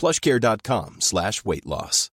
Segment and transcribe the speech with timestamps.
[0.00, 2.10] plushcare.com slash weight loss.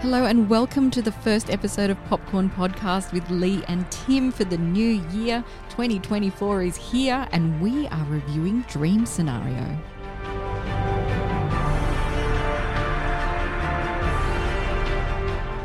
[0.00, 4.44] Hello and welcome to the first episode of Popcorn Podcast with Leigh and Tim for
[4.44, 5.44] the new year.
[5.70, 9.76] 2024 is here and we are reviewing Dream Scenario.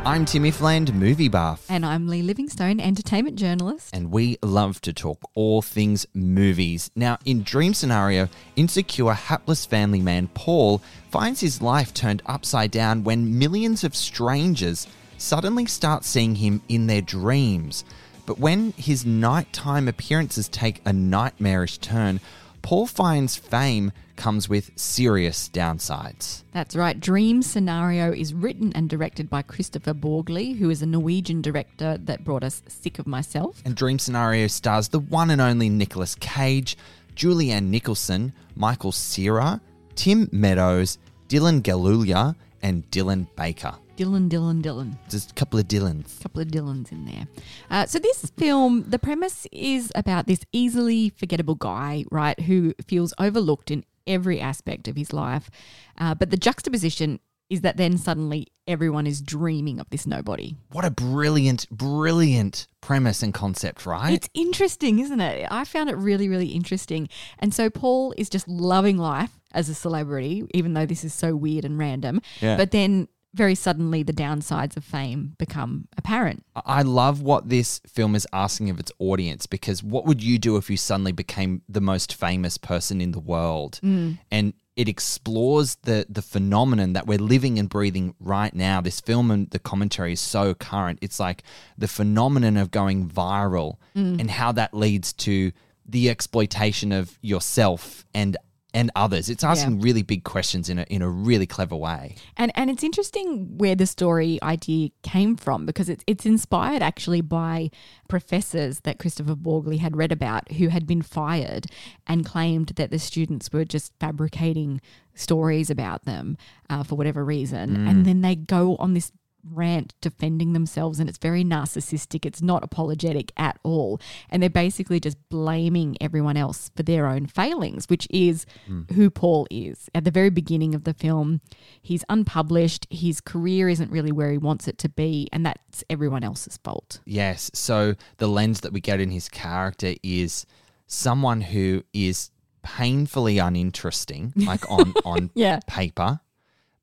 [0.04, 1.64] I'm Timmy Fland, movie buff.
[1.70, 3.92] And I'm Leigh Livingstone, entertainment journalist.
[3.94, 6.90] And we love to talk all things movies.
[6.96, 13.04] Now, in Dream Scenario, insecure, hapless family man Paul finds his life turned upside down
[13.04, 14.88] when millions of strangers
[15.20, 17.86] suddenly start seeing him in their dreams.
[18.26, 22.20] But when his nighttime appearances take a nightmarish turn,
[22.62, 26.44] Paul finds fame comes with serious downsides.
[26.52, 27.00] That's right.
[27.00, 32.24] Dream Scenario is written and directed by Kristoffer Borgli, who is a Norwegian director that
[32.24, 33.62] brought us Sick of Myself.
[33.66, 36.78] And Dream Scenario stars the one and only Nicolas Cage,
[37.16, 39.60] Julianne Nicholson, Michael Cera,
[39.96, 43.74] Tim Meadows, Dylan Gelula, and Dylan Baker.
[44.02, 44.98] Dylan, Dylan, Dylan.
[45.10, 46.20] Just a couple of Dylans.
[46.20, 47.28] A couple of Dylans in there.
[47.70, 53.14] Uh, so this film, the premise is about this easily forgettable guy, right, who feels
[53.20, 55.52] overlooked in every aspect of his life.
[56.00, 57.20] Uh, but the juxtaposition
[57.52, 60.56] is that then suddenly everyone is dreaming of this nobody.
[60.72, 64.14] What a brilliant, brilliant premise and concept, right?
[64.14, 65.48] It's interesting, isn't it?
[65.52, 67.08] I found it really, really interesting.
[67.38, 71.36] And so Paul is just loving life as a celebrity, even though this is so
[71.36, 72.22] weird and random.
[72.40, 72.58] Yeah.
[72.58, 76.44] But then very suddenly the downsides of fame become apparent.
[76.56, 80.58] I love what this film is asking of its audience because what would you do
[80.58, 83.80] if you suddenly became the most famous person in the world?
[83.84, 84.20] Mm.
[84.32, 88.82] And it explores the the phenomenon that we're living and breathing right now.
[88.82, 91.00] This film and the commentary is so current.
[91.02, 91.44] It's like
[91.78, 94.20] the phenomenon of going viral mm.
[94.20, 95.52] and how that leads to
[95.86, 98.38] the exploitation of yourself and
[98.74, 99.30] and others.
[99.30, 102.16] It's asking really big questions in a in a really clever way.
[102.38, 107.22] And and it's interesting where the story idea came from because it's it's inspired actually
[107.22, 107.70] by
[108.08, 111.68] professors that Kristoffer Borgli had read about who had been fired
[112.08, 114.82] and claimed that the students were just fabricating
[115.14, 116.38] stories about them
[116.70, 119.12] uh, for whatever reason, and then they go on this
[119.50, 122.26] rant defending themselves and it's very narcissistic.
[122.26, 124.00] It's not apologetic at all.
[124.30, 128.84] And they're basically just blaming everyone else for their own failings which is hmm.
[128.94, 129.90] who Paul is.
[129.96, 131.42] At the very beginning of the film
[131.82, 132.88] he's unpublished.
[132.90, 137.00] His career isn't really where he wants it to be and that's everyone else's fault.
[137.06, 137.50] Yes.
[137.54, 140.46] So the lens that we get in his character is
[140.88, 142.32] someone who is
[142.64, 145.60] painfully uninteresting, like on on Yeah.
[145.68, 146.20] paper,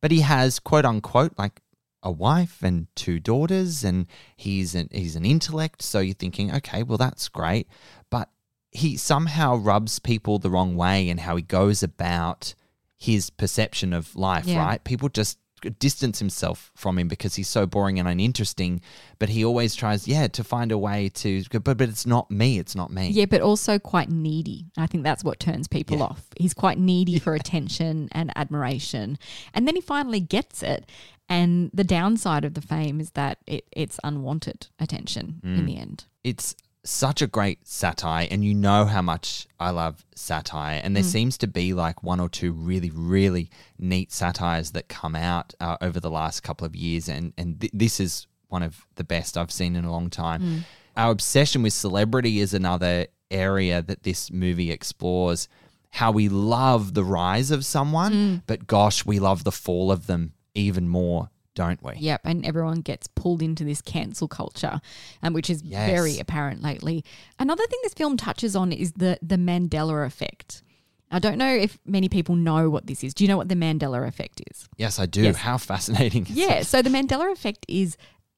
[0.01, 1.61] but he has quote unquote like
[2.03, 4.07] a wife and two daughters, and
[4.37, 5.83] he's an he's an intellect.
[5.83, 7.69] So you're thinking, okay, well that's great,
[8.11, 8.31] but
[8.71, 12.55] he somehow rubs people the wrong way in how he goes about
[12.97, 14.47] his perception of life.
[14.47, 14.65] Yeah.
[14.65, 14.85] Right?
[14.85, 15.39] People just
[15.79, 18.81] distance himself from him because he's so boring and uninteresting.
[19.19, 21.43] But he always tries, yeah, to find a way to.
[21.53, 22.59] But but it's not me.
[22.59, 23.09] It's not me.
[23.09, 24.67] Yeah, but also quite needy.
[24.77, 26.05] I think that's what turns people Yeah.
[26.05, 26.27] off.
[26.39, 29.19] He's quite needy for attention and admiration.
[29.55, 30.89] And then he finally gets it.
[31.29, 35.59] And the downside of the fame is that it, it's unwanted attention Mm.
[35.59, 36.05] in the end.
[36.25, 36.55] it's
[36.85, 41.07] such a great satire and you know how much I love satire and there mm.
[41.07, 45.77] seems to be like one or two really really neat satires that come out uh,
[45.81, 49.37] over the last couple of years and and th- this is one of the best
[49.37, 50.41] I've seen in a long time.
[50.41, 50.61] Mm.
[50.97, 55.49] Our obsession with celebrity is another area that this movie explores
[55.91, 58.43] how we love the rise of someone mm.
[58.47, 61.95] but gosh we love the fall of them even more don't we?
[61.99, 64.81] Yep, and everyone gets pulled into this cancel culture,
[65.23, 65.91] um, which is Yes.
[65.91, 67.05] very apparent lately.
[67.39, 70.63] Another thing this film touches on is the the Mandela effect.
[71.11, 73.13] I don't know if many people know what this is.
[73.15, 74.69] Do you know what the Mandela effect is?
[74.77, 75.23] Yes, I do.
[75.23, 75.37] Yes.
[75.37, 76.25] How fascinating.
[76.27, 77.97] is Yeah, so the Mandela effect is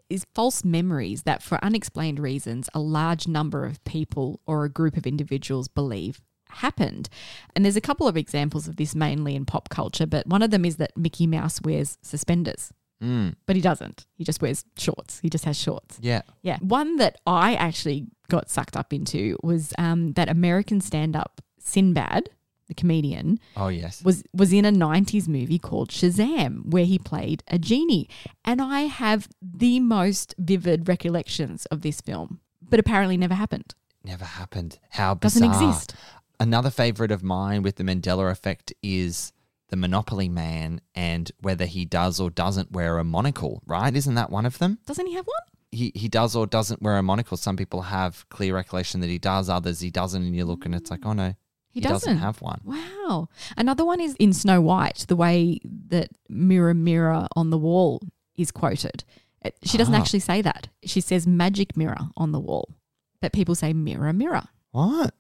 [0.09, 4.97] is false memories that for unexplained reasons a large number of people or a group
[4.97, 7.09] of individuals believe happened.
[7.55, 10.51] And there's a couple of examples of this mainly in pop culture, but one of
[10.51, 12.73] them is that Mickey Mouse wears suspenders.
[13.03, 14.07] Mm, But he doesn't.
[14.17, 15.21] He just wears shorts.
[15.21, 15.99] He just has shorts.
[16.01, 16.23] yeah.
[16.43, 16.59] Yeah.
[16.61, 22.31] One that I actually got sucked up into was um, that American stand up Sinbad,
[22.69, 24.03] the comedian, Oh yes.
[24.05, 28.09] was was in a 90s movie called Shazam where he played a genie
[28.45, 33.75] and I have the most vivid recollections of this film but apparently never happened
[34.05, 34.79] Never happened.
[34.91, 35.95] How doesn't exist
[36.39, 39.33] Another favorite of mine with the Mandela effect is
[39.71, 43.95] the Monopoly Man and whether he does or doesn't wear a monocle, right?
[43.95, 44.79] Isn't that one of them?
[44.87, 47.37] doesn't he have one He he does or doesn't wear a monocle.
[47.37, 50.75] Some people have clear recollection that he does, others he doesn't, and you look and
[50.75, 51.35] it's like, oh no,
[51.71, 52.19] He doesn't doesn't.
[52.19, 52.61] have one.
[52.65, 58.01] wow another one is in Snow White the way that mirror mirror on the wall
[58.37, 59.05] is quoted
[59.45, 59.99] It- she doesn't Ah.
[59.99, 62.67] actually say that she says magic mirror on the wall
[63.21, 65.15] but people say mirror mirror What?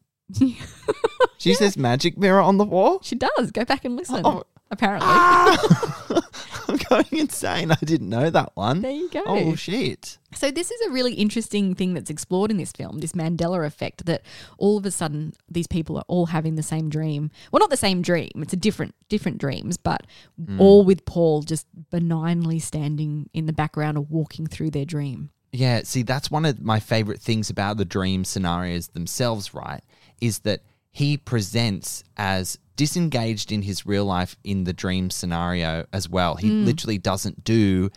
[1.38, 3.00] She says magic mirror on the wall?
[3.02, 4.44] she does go back and listen Oh.
[4.70, 6.22] apparently ah!
[6.68, 7.72] I'm going insane.
[7.72, 8.82] I didn't know that one.
[8.82, 9.22] There you go.
[9.26, 10.18] Oh shit.
[10.34, 14.06] So this is a really interesting thing that's explored in this film, this Mandela effect
[14.06, 14.22] that
[14.56, 17.30] all of a sudden these people are all having the same dream.
[17.50, 18.30] Well, not the same dream.
[18.36, 20.06] It's a different different dreams, but
[20.44, 20.60] hmm.
[20.60, 25.30] all with Paul just benignly standing in the background or walking through their dream.
[25.52, 29.82] Yeah, see, that's one of my favorite things about the dream scenarios themselves, right?
[30.20, 36.08] Is that he presents as disengaged in his real life in the dream scenario as
[36.08, 36.36] well.
[36.36, 36.64] He mm.
[36.64, 37.90] literally doesn't do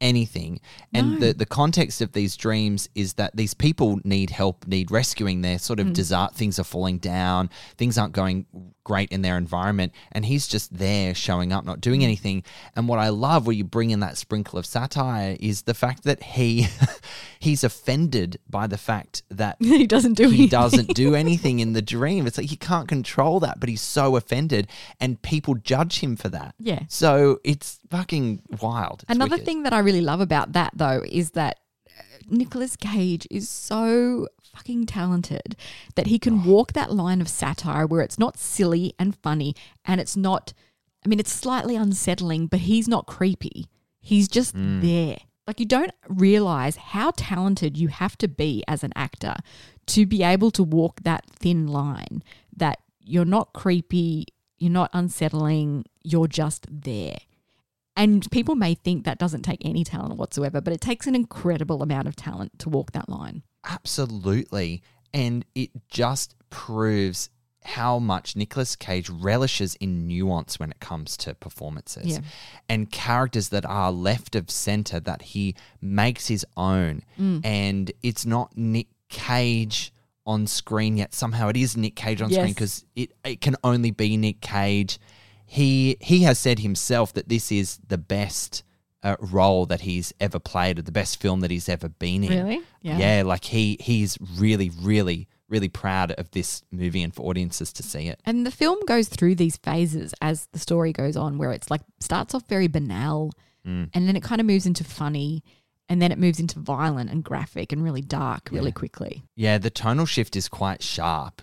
[0.00, 0.60] anything.
[0.94, 5.42] And the, the context of these dreams is that these people need help, need rescuing.
[5.42, 5.94] They're sort of mm.
[5.94, 8.46] disa- things are falling down, things aren't going
[8.84, 9.92] great in their environment.
[10.12, 12.04] And he's just there showing up, not doing mm.
[12.04, 12.42] anything.
[12.74, 16.04] And what I love where you bring in that sprinkle of satire is the fact
[16.04, 16.68] that he
[17.38, 20.48] he's offended by the fact that he doesn't do he anything.
[20.48, 22.26] doesn't do anything in the dream.
[22.26, 24.68] It's like he can't control that, but he's so offended
[25.00, 26.54] and people judge him for that.
[26.58, 26.80] Yeah.
[26.88, 29.02] So it's fucking wild.
[29.02, 29.46] It's Another wicked.
[29.46, 34.28] thing that I really love about that though is that uh, Nicolas Cage is so
[34.42, 35.56] fucking talented
[35.94, 36.50] that he can oh.
[36.50, 39.54] walk that line of satire where it's not silly and funny
[39.86, 40.52] and it's not
[41.04, 43.66] I mean it's slightly unsettling but he's not creepy.
[44.00, 44.80] He's just hmm.
[44.80, 45.16] there.
[45.46, 49.36] Like you don't realize how talented you have to be as an actor
[49.86, 52.22] to be able to walk that thin line
[52.54, 54.26] that you're not creepy,
[54.58, 57.16] you're not unsettling, you're just there.
[57.98, 61.82] And people may think that doesn't take any talent whatsoever, but it takes an incredible
[61.82, 63.42] amount of talent to walk that line.
[63.68, 64.82] Absolutely.
[65.12, 67.28] And it just proves
[67.64, 72.20] how much Nicolas Cage relishes in nuance when it comes to performances Yeah.
[72.68, 77.02] and characters that are left of center that he makes his own.
[77.18, 77.44] Mm.
[77.44, 79.92] And it's not Nick Cage
[80.24, 81.14] on screen yet.
[81.14, 84.98] Somehow it is Nick Cage on screen because it, it can only be Nick Cage.
[85.50, 88.62] He he has said himself that this is the best
[89.02, 92.30] uh, role that he's ever played, or the best film that he's ever been in.
[92.30, 92.60] Really?
[92.82, 92.98] Yeah.
[92.98, 97.82] Yeah, like he he's really, really, really proud of this movie and for audiences to
[97.82, 98.20] see it.
[98.26, 101.80] And the film goes through these phases as the story goes on, where it's like
[102.00, 103.32] starts off very banal
[103.64, 105.44] and then it kind of moves into funny
[105.90, 109.24] and then it moves into violent and graphic and really dark really quickly.
[109.36, 111.42] Yeah, the tonal shift is quite sharp,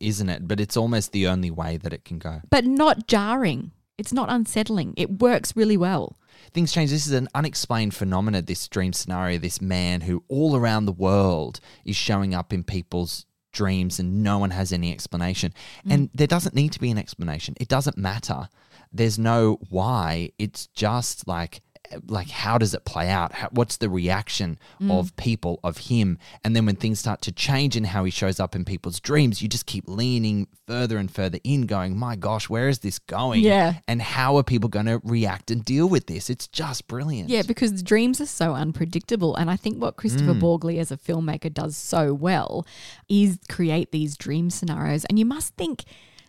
[0.00, 0.48] isn't it?
[0.48, 2.40] But it's almost the only way that it can go.
[2.50, 3.72] But not jarring.
[3.96, 4.94] It's not unsettling.
[4.96, 6.16] It works really well.
[6.52, 6.90] Things change.
[6.90, 11.60] This is an unexplained phenomenon, this dream scenario, this man who all around the world
[11.84, 15.54] is showing up in people's dreams and no one has any explanation.
[15.86, 15.94] Mm.
[15.94, 17.54] And there doesn't need to be an explanation.
[17.60, 18.48] It doesn't matter.
[18.92, 20.30] there's no why.
[20.38, 21.60] It's just like
[22.06, 23.32] like how does it play out?
[23.32, 24.90] How, what's the reaction mm.
[24.90, 26.18] of people of him?
[26.44, 29.42] And then when things start to change and how he shows up in people's dreams,
[29.42, 33.42] you just keep leaning further and further in, going, "My gosh, where is this going?
[33.42, 33.74] Yeah.
[33.88, 36.30] and how are people going to react and deal with this?
[36.30, 37.28] It's just brilliant.
[37.28, 39.34] Yeah, because the dreams are so unpredictable.
[39.36, 40.40] And I think what Kristoffer mm.
[40.40, 42.66] Borgli as a filmmaker does so well
[43.08, 45.04] is create these dream scenarios.
[45.06, 45.84] And you must think,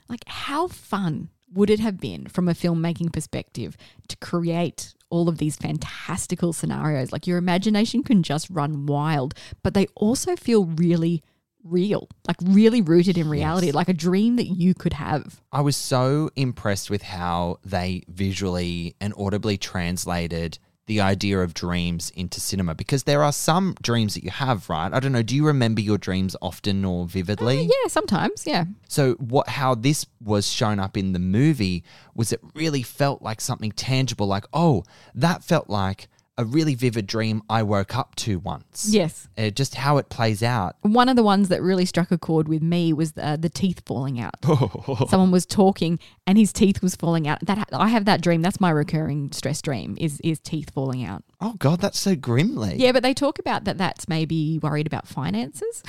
[0.09, 5.37] like, how fun would it have been from a filmmaking perspective to create all of
[5.37, 7.11] these fantastical scenarios?
[7.11, 11.23] Like, your imagination can just run wild, but they also feel really
[11.63, 15.41] real, like really rooted in reality, like a dream that you could have.
[15.51, 22.11] I was so impressed with how they visually and audibly translated the idea of dreams
[22.15, 24.93] into cinema because there are some dreams that you have, right?
[24.93, 25.23] I don't know.
[25.23, 27.59] Do you remember your dreams often or vividly?
[27.59, 28.45] Uh, yeah, sometimes.
[28.45, 28.65] Yeah.
[28.87, 33.41] So what how this was shown up in the movie was it really felt like
[33.41, 34.83] something tangible like, "Oh,
[35.15, 39.27] that felt like a really vivid dream I woke up to once." Yes.
[39.37, 40.75] Uh, just how it plays out.
[40.81, 43.81] One of the ones that really struck a chord with me was uh, the teeth
[43.85, 44.35] falling out.
[45.09, 47.45] Someone was talking and his teeth was falling out.
[47.45, 48.41] That I have that dream.
[48.41, 49.97] That's my recurring stress dream.
[49.99, 51.23] Is is teeth falling out?
[51.41, 52.75] Oh god, that's so grimly.
[52.77, 53.77] Yeah, but they talk about that.
[53.77, 55.83] That's maybe worried about finances.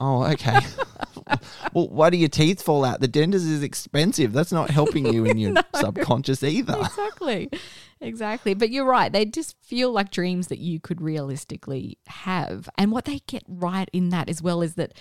[0.00, 0.58] Oh, okay.
[1.72, 3.00] well, why do your teeth fall out?
[3.00, 4.32] The dentist is expensive.
[4.32, 6.76] That's not helping you in your subconscious either.
[6.80, 7.50] exactly,
[8.00, 8.54] exactly.
[8.54, 9.12] But you're right.
[9.12, 12.68] They just feel like dreams that you could realistically have.
[12.78, 14.94] And what they get right in that as well is that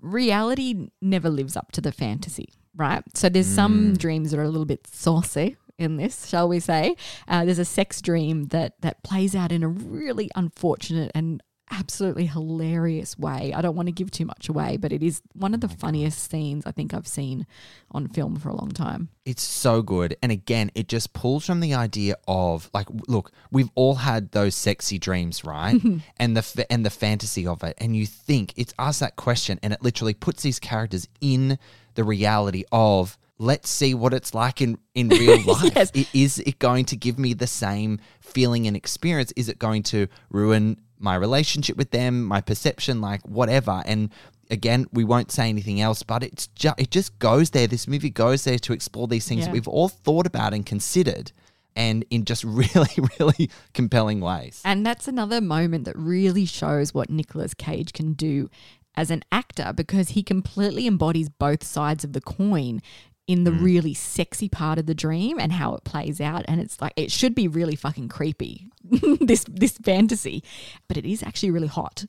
[0.00, 3.02] reality never lives up to the fantasy, right?
[3.14, 6.96] So there's some dreams that are a little bit saucy in this, shall we say?
[7.28, 12.26] Uh, there's a sex dream that that plays out in a really unfortunate and absolutely
[12.26, 13.52] hilarious way.
[13.54, 15.74] I don't want to give too much away, but it is one of oh the
[15.74, 17.46] funniest scenes I think I've seen
[17.90, 19.08] on film for a long time.
[19.24, 20.16] It's so good.
[20.22, 24.54] And again, it just pulls from the idea of like look, we've all had those
[24.54, 25.80] sexy dreams, right?
[26.18, 27.76] and the and the fantasy of it.
[27.78, 31.58] And you think it's asked that question and it literally puts these characters in
[31.94, 35.72] the reality of let's see what it's like in in real life.
[35.74, 36.08] Yes.
[36.14, 39.32] Is it going to give me the same feeling and experience?
[39.36, 43.82] Is it going to ruin my relationship with them, my perception, like whatever?
[43.86, 44.10] And
[44.50, 47.66] again, we won't say anything else, but it's just it just goes there.
[47.66, 51.32] This movie goes there to explore these things that we've all thought about and considered,
[51.74, 54.62] and in just really, really compelling ways.
[54.64, 58.48] And that's another moment that really shows what Nicolas Cage can do
[58.96, 62.80] as an actor because he completely embodies both sides of the coin
[63.26, 63.62] in the mm.
[63.62, 67.10] really sexy part of the dream and how it plays out and it's like it
[67.10, 68.68] should be really fucking creepy
[69.20, 70.42] this this fantasy
[70.88, 72.04] but it is actually really hot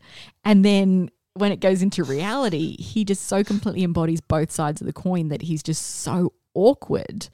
[0.46, 4.88] and then when it goes into reality he just so completely embodies both sides of
[4.88, 7.30] the coin that he's just so awkward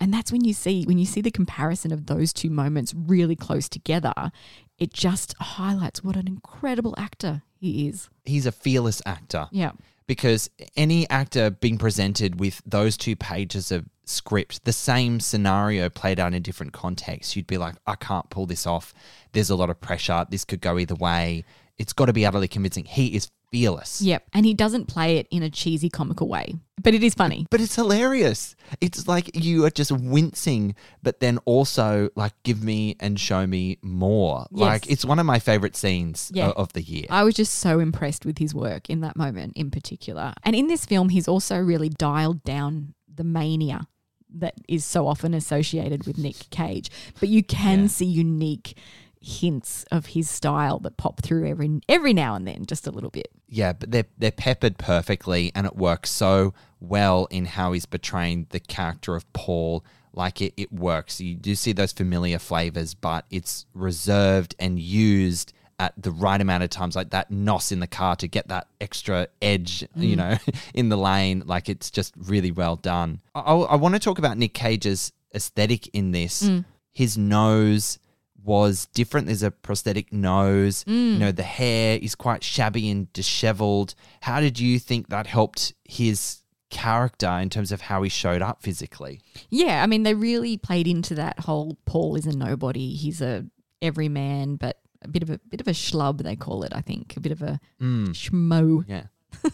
[0.00, 3.36] and that's when you see when you see the comparison of those two moments really
[3.36, 4.32] close together,
[4.76, 8.08] it just highlights what an incredible actor he is.
[8.24, 9.46] He's a fearless actor.
[9.52, 9.72] Yeah.
[10.06, 16.18] Because any actor being presented with those two pages of script, the same scenario played
[16.18, 18.92] out in different context, you'd be like, I can't pull this off.
[19.32, 20.26] There's a lot of pressure.
[20.28, 21.44] This could go either way.
[21.78, 22.84] It's got to be utterly convincing.
[22.84, 24.00] He is fearless.
[24.00, 24.24] Yep.
[24.32, 26.54] And he doesn't play it in a cheesy comical way.
[26.82, 27.46] But it is funny.
[27.50, 28.56] But it's hilarious.
[28.80, 33.78] It's like you are just wincing, but then also like give me and show me
[33.82, 34.46] more.
[34.50, 36.48] Like it's one of my favorite scenes Yeah.
[36.56, 37.04] of the year.
[37.10, 40.32] I was just so impressed with his work in that moment in particular.
[40.42, 43.86] And in this film, he's also really dialed down the mania
[44.34, 46.90] that is so often associated with Nick Cage.
[47.20, 48.76] But you can see unique
[49.20, 53.10] hints of his style that pop through every every now and then, just a little
[53.10, 53.28] bit.
[53.54, 58.46] Yeah, but they're they're peppered perfectly, and it works so well in how he's portraying
[58.48, 59.84] the character of Paul.
[60.14, 61.20] Like it, it works.
[61.20, 66.62] You do see those familiar flavors, but it's reserved and used at the right amount
[66.62, 70.18] of times, like that nos in the car to get that extra edge, you mm.
[70.18, 70.38] know,
[70.74, 71.42] in the lane.
[71.44, 73.20] Like it's just really well done.
[73.34, 76.42] I, I want to talk about Nick Cage's aesthetic in this.
[76.42, 76.64] Mm.
[76.94, 77.98] His nose
[78.44, 79.26] was different.
[79.26, 80.84] There's a prosthetic nose.
[80.86, 81.36] You know, mm.
[81.36, 83.94] the hair is quite shabby and disheveled.
[84.22, 86.38] How did you think that helped his
[86.70, 89.20] character in terms of how he showed up physically?
[89.50, 92.94] Yeah, I mean, they really played into that whole Paul is a nobody.
[92.94, 93.46] He's a
[93.80, 96.22] everyman, but a bit of a bit of a schlub.
[96.22, 98.08] They call it, I think, a bit of a mm.
[98.08, 98.84] schmo.
[98.86, 99.04] Yeah.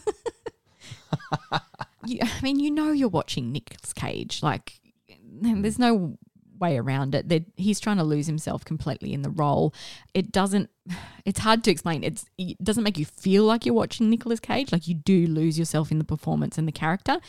[2.05, 4.41] You, I mean, you know, you're watching Nicolas Cage.
[4.41, 4.79] Like,
[5.09, 5.61] mm.
[5.61, 6.17] there's no
[6.59, 7.29] way around it.
[7.29, 9.73] That he's trying to lose himself completely in the role.
[10.13, 10.69] It doesn't.
[11.25, 12.03] It's hard to explain.
[12.03, 14.71] It's it doesn't make you feel like you're watching Nicolas Cage.
[14.71, 17.19] Like you do lose yourself in the performance and the character.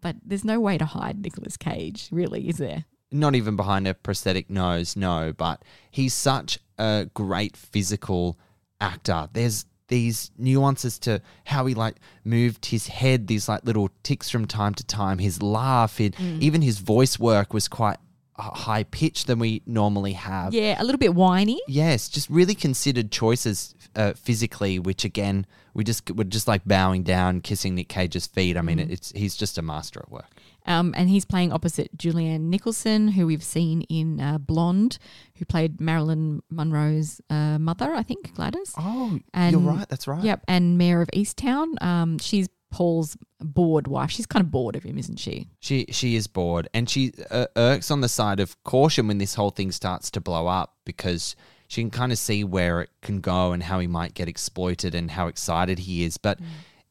[0.00, 2.84] but there's no way to hide Nicolas Cage, really, is there?
[3.12, 8.38] not even behind a prosthetic nose, no, but he's such a great physical
[8.80, 9.28] actor.
[9.32, 14.46] There's these nuances to how he like moved his head, these like little ticks from
[14.46, 16.40] time to time, his laugh, it, mm.
[16.40, 17.98] even his voice work was quite
[18.42, 20.52] high pitch than we normally have.
[20.54, 21.60] Yeah, a little bit whiny.
[21.68, 27.02] Yes, just really considered choices uh, physically, which again we just we're just like bowing
[27.02, 28.56] down, kissing Nick Cage's feet.
[28.56, 30.26] I mean, it's he's just a master at work.
[30.68, 34.98] Um, and he's playing opposite Julianne Nicholson, who we've seen in uh, Blonde,
[35.36, 38.74] who played Marilyn Monroe's uh, mother, I think, Gladys.
[38.76, 39.88] Oh, And- you're right.
[39.88, 40.24] That's right.
[40.24, 41.80] Yep, and Mare of Easttown.
[41.80, 44.10] Um, she's Paul's bored wife.
[44.10, 45.48] She's kind of bored of him, isn't she?
[45.60, 49.34] She she is bored, and she uh, irks on the side of caution when this
[49.34, 51.36] whole thing starts to blow up because
[51.68, 54.94] she can kind of see where it can go and how he might get exploited
[54.94, 56.16] and how excited he is.
[56.16, 56.38] But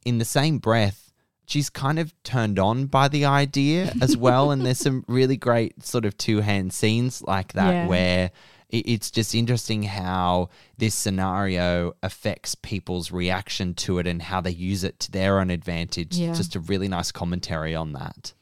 [0.05, 1.13] in the same breath,
[1.46, 4.51] she's kind of turned on by the idea as well.
[4.51, 7.88] and there's some really great sort of two hand scenes like that Yeah.
[7.88, 8.32] where
[8.79, 14.84] it's just interesting how this scenario affects people's reaction to it and how they use
[14.84, 16.17] it to their own advantage.
[16.17, 16.34] Yeah.
[16.34, 18.34] Just a really nice commentary on that.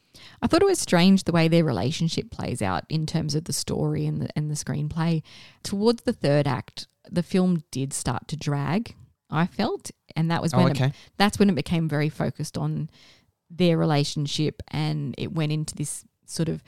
[0.42, 3.52] I thought it was strange the way their relationship plays out in terms of the
[3.52, 5.22] story and the, and the screenplay.
[5.62, 8.94] Towards the third act, the film did start to drag.
[9.30, 10.86] I felt, and that was Oh, when okay.
[10.86, 12.90] it, that's when it became very focused on
[13.50, 16.62] their relationship, and it went into this sort of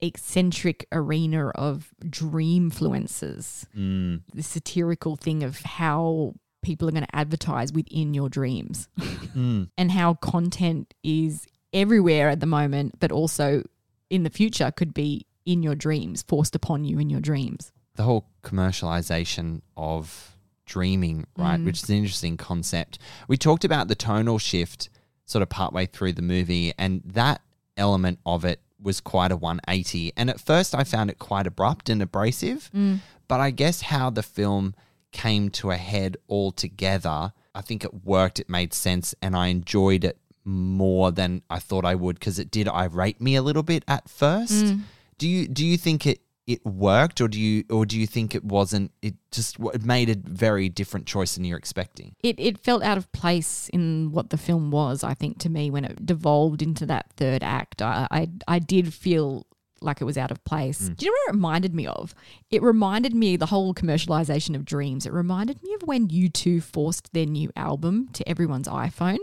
[0.00, 4.22] eccentric arena of dream influences, Mm.
[4.34, 8.88] the satirical thing of how people are going to advertise within your dreams
[9.34, 9.68] Mm.
[9.78, 13.62] and how content is everywhere at the moment, but also
[14.10, 17.72] in the future could be in your dreams, forced upon you in your dreams.
[17.94, 20.36] The whole commercialization of
[20.66, 21.60] dreaming, right?
[21.62, 22.98] Which is an interesting concept.
[23.28, 24.90] We talked about the tonal shift
[25.24, 27.40] sort of partway through the movie, and that
[27.76, 30.12] element of it was quite a 180.
[30.16, 32.70] And at first, I found it quite abrupt and abrasive.
[32.74, 33.00] Mm.
[33.28, 34.74] But I guess how the film
[35.12, 40.04] came to a head altogether, I think it worked, it made sense, and I enjoyed
[40.04, 43.84] it more than I thought I would because it did irate me a little bit
[43.88, 44.64] at first.
[44.64, 44.80] Mm.
[45.18, 48.34] Do you do you think it it worked, or do you or do you think
[48.34, 48.92] it wasn't?
[49.02, 52.14] It just it made a very different choice than you're expecting.
[52.22, 55.70] It, it felt out of place in what the film was, I think, to me,
[55.70, 57.82] when it devolved into that third act.
[57.82, 59.46] I, I, I did feel
[59.80, 60.88] like it was out of place.
[60.88, 60.96] Mm.
[60.96, 62.14] Do you know what it reminded me of?
[62.50, 67.12] It reminded me, the whole commercialization of dreams, it reminded me of when U2 forced
[67.12, 69.18] their new album to everyone's iPhone.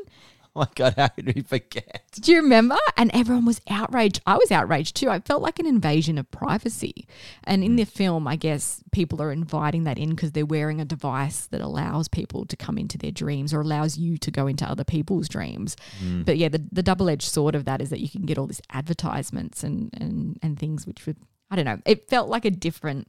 [0.55, 2.03] Oh my god, how could we forget?
[2.13, 2.77] Do you remember?
[2.95, 4.21] And everyone was outraged.
[4.27, 5.09] I was outraged too.
[5.09, 7.07] I felt like an invasion of privacy.
[7.43, 7.77] And in hmm.
[7.77, 11.61] the film, I guess people are inviting that in because they're wearing a device that
[11.61, 15.27] allows people to come into their dreams or allows you to go into other people's
[15.27, 15.75] dreams.
[15.99, 16.21] Hmm.
[16.21, 18.47] But yeah, the, the double edged sword of that is that you can get all
[18.47, 21.17] these advertisements and, and, and things which would,
[21.49, 23.07] I don't know, it felt like a different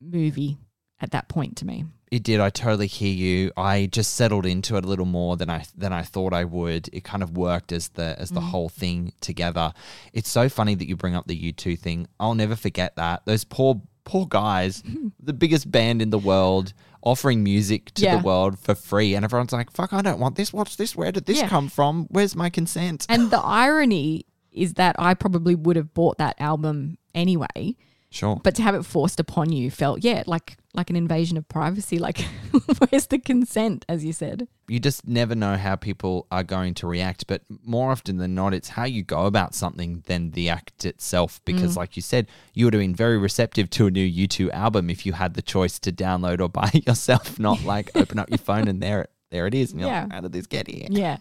[0.00, 0.58] movie
[1.00, 1.84] at that point to me.
[2.10, 2.38] It did.
[2.38, 3.50] I totally hear you.
[3.56, 6.88] I just settled into it a little more than I than I thought I would.
[6.92, 8.50] It kind of worked as the as the mm-hmm.
[8.50, 9.72] whole thing together.
[10.12, 12.06] It's so funny that you bring up the U two thing.
[12.20, 13.26] I'll never forget that.
[13.26, 14.82] Those poor poor guys,
[15.20, 18.18] the biggest band in the world, offering music to Yeah.
[18.18, 20.52] the world for free, and everyone's like, "Fuck, I don't want this.
[20.52, 20.94] What's this?
[20.94, 21.48] Where did this Yeah.
[21.48, 22.06] come from?
[22.10, 26.98] Where's my consent?" And the irony is that I probably would have bought that album
[27.12, 27.76] anyway.
[28.10, 28.40] Sure.
[28.44, 31.98] but to have it forced upon you felt yeah like like an invasion of privacy
[31.98, 32.18] like
[32.78, 36.86] where's the consent as you said you just never know how people are going to
[36.86, 37.26] react.
[37.26, 41.42] But more often than not, it's how you go about something than the act itself.
[41.44, 44.88] Because, like you said, you would have been very receptive to a new U2 album
[44.88, 48.30] if you had the choice to download or buy it yourself, not like open up
[48.30, 49.72] your phone and there, there it is.
[49.72, 50.04] And you're Yeah.
[50.04, 50.86] like, how did this get here?
[50.88, 51.18] yeah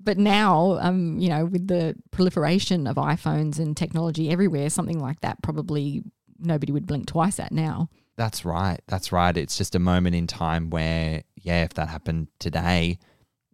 [0.00, 5.20] but now um you know with the proliferation of iPhones and technology everywhere something like
[5.20, 6.02] that probably
[6.40, 8.80] nobody would blink twice at now That's right.
[8.88, 9.36] That's right.
[9.36, 12.98] It's just a moment in time where, yeah, if that happened today,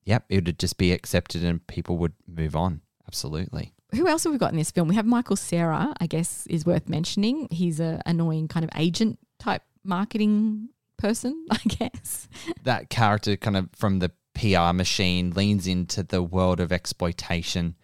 [0.04, 2.80] yep, it would just be accepted and people would move on.
[3.06, 3.72] Absolutely.
[3.94, 6.66] who else have we got in this film we have Michael Cera I guess is
[6.66, 10.68] worth mentioning he's a annoying kind of agent type marketing
[10.98, 12.28] person I guess
[12.64, 17.76] that character kind of from the PR machine leans into the world of exploitation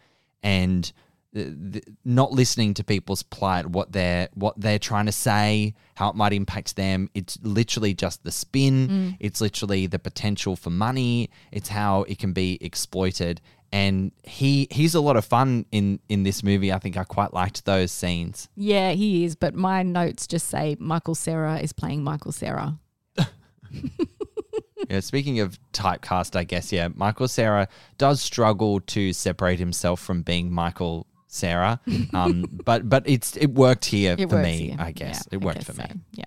[0.43, 0.93] and
[1.37, 6.15] Uh, not listening to people's plight, what they're what they're trying to say, how it
[6.15, 7.11] might impact them.
[7.13, 8.89] It's literally just the spin.
[8.89, 9.17] Mm.
[9.19, 11.31] It's literally the potential for money.
[11.51, 13.41] It's how it can be exploited.
[13.73, 16.73] And he he's a lot of fun in in this movie.
[16.73, 18.49] I think I quite liked those scenes.
[18.55, 19.35] Yeah, he is.
[19.35, 22.79] But my notes just say Michael Cera is playing Michael Cera.
[24.89, 27.69] yeah, speaking of typecast, I guess, yeah, Michael Cera
[27.99, 31.81] does struggle to separate himself from being Michael Cera.
[32.13, 34.77] Um, but but it's it worked here It for me, here.
[34.79, 35.27] I guess.
[35.31, 35.87] Yeah, it worked guess for me.
[35.91, 35.99] so.
[36.13, 36.25] Yeah.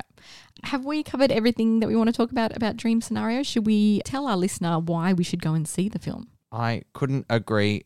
[0.63, 3.48] Have we covered everything that we want to talk about about dream scenarios?
[3.48, 6.30] Should we tell our listener why we should go and see the film?
[6.52, 7.86] I couldn't agree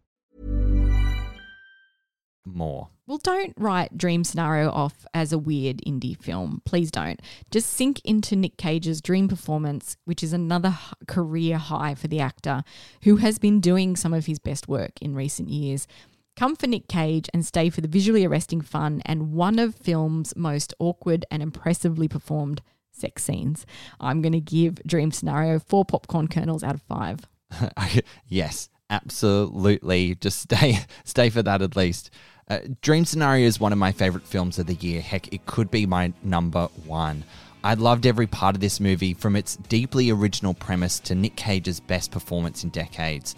[2.55, 2.89] More.
[3.07, 6.61] Well, don't write Dream Scenario off as a weird indie film.
[6.63, 7.19] Please don't.
[7.49, 12.21] Just sink into Nick Cage's dream performance, which is another h- career high for the
[12.21, 12.63] actor
[13.03, 15.87] who has been doing some of his best work in recent years.
[16.37, 20.33] Come for Nick Cage and stay for the visually arresting fun and one of film's
[20.37, 22.61] most awkward and impressively performed
[22.91, 23.65] sex scenes.
[23.99, 27.27] I'm going to give Dream Scenario four popcorn kernels out of five.
[28.27, 30.15] yes, absolutely.
[30.15, 32.09] Just stay stay for that at least.
[32.51, 34.99] Uh, Dream Scenario is one of my favorite films of the year.
[34.99, 37.23] Heck, it could be my number one.
[37.63, 41.79] I loved every part of this movie, from its deeply original premise to Nick Cage's
[41.79, 43.37] best performance in decades.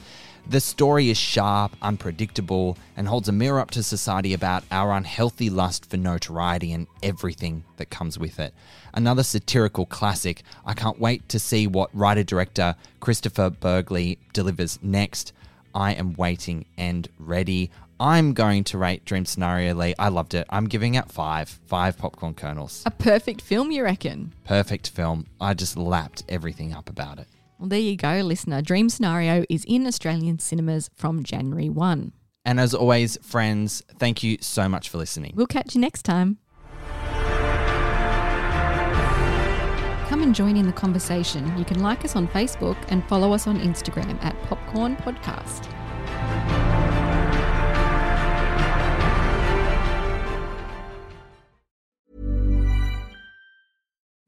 [0.50, 5.52] The story is sharp, unpredictable, and holds a mirror up to society about our unhealthy
[5.52, 8.52] lust for notoriety and everything that comes with it.
[8.96, 10.42] Another satirical classic.
[10.66, 15.34] I can't wait to see what writer director Kristoffer Borgli delivers next.
[15.76, 17.70] I am waiting and ready.
[18.04, 19.96] I'm going to rate Dream Scenario Leigh.
[19.98, 20.46] I loved it.
[20.50, 21.48] I'm giving it five.
[21.48, 22.84] Five popcorn kernels.
[22.86, 24.34] A perfect film, you reckon?
[24.44, 25.28] Perfect film.
[25.40, 27.28] I just lapped everything up about it.
[27.58, 28.62] Well, there you go, listener.
[28.62, 32.12] Dream Scenario is in Australian cinemas from January 1.
[32.44, 35.32] And as always, friends, thank you so much for listening.
[35.34, 36.40] We'll catch you next time.
[40.10, 41.58] Come and join in the conversation.
[41.58, 45.74] You can like us on Facebook and follow us on Instagram at Popcorn Podcast.